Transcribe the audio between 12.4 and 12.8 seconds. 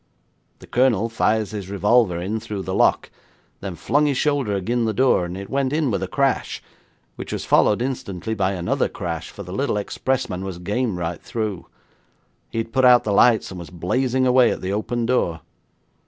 He had